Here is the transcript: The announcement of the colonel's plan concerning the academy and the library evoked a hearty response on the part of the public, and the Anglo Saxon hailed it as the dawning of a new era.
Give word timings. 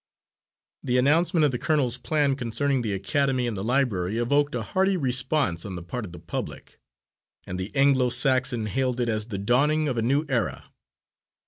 The 0.81 0.97
announcement 0.97 1.45
of 1.45 1.51
the 1.51 1.59
colonel's 1.59 1.99
plan 1.99 2.35
concerning 2.35 2.81
the 2.81 2.93
academy 2.95 3.45
and 3.45 3.55
the 3.55 3.63
library 3.63 4.17
evoked 4.17 4.55
a 4.55 4.63
hearty 4.63 4.97
response 4.97 5.63
on 5.63 5.75
the 5.75 5.83
part 5.83 6.05
of 6.05 6.11
the 6.11 6.17
public, 6.17 6.79
and 7.45 7.59
the 7.59 7.71
Anglo 7.75 8.09
Saxon 8.09 8.65
hailed 8.65 8.99
it 8.99 9.09
as 9.09 9.27
the 9.27 9.37
dawning 9.37 9.87
of 9.87 9.99
a 9.99 10.01
new 10.01 10.25
era. 10.27 10.71